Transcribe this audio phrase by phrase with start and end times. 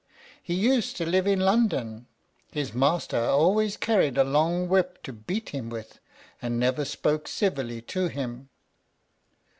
[0.41, 2.07] He used to live in London;
[2.51, 5.99] his master always carried a long whip to beat him with,
[6.41, 8.49] and never spoke civilly to him."